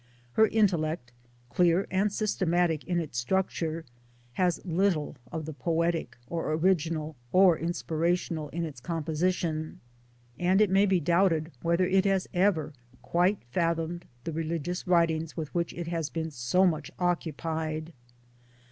[0.33, 1.11] Her intellect,
[1.49, 3.85] clear and systematic in its structure,
[4.33, 9.79] has little of the poetic or original or inspirational in its composition,
[10.39, 15.53] and it may be doubted whether it has ever quite fathomed the religious writings with
[15.53, 17.93] which it has been so much occupied.